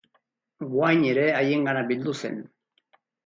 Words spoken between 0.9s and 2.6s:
ere haiengana bildu zen.